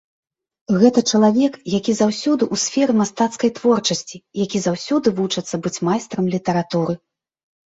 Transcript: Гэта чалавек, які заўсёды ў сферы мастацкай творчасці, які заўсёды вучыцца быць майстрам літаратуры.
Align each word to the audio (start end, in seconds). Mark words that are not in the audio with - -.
Гэта 0.83 0.99
чалавек, 1.17 1.59
які 1.73 1.91
заўсёды 1.99 2.43
ў 2.53 2.61
сферы 2.63 2.91
мастацкай 3.01 3.53
творчасці, 3.59 4.17
які 4.43 4.57
заўсёды 4.67 5.07
вучыцца 5.21 5.55
быць 5.67 5.75
майстрам 5.91 6.25
літаратуры. 6.39 6.93